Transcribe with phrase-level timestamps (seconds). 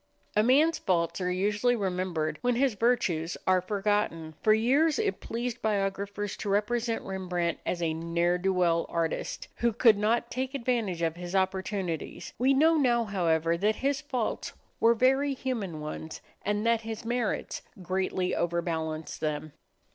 [0.35, 4.33] A man's faults are usually remembered when his virtues are forgotten.
[4.41, 9.71] For years it pleased biographers to represent Rembrandt as a ne'er do well artist, who
[9.71, 12.33] could not take advantage of his opportunities.
[12.39, 17.61] We know now, however, that his faults were very human ones, and that his merits
[17.83, 19.53] greatly overbalanced them.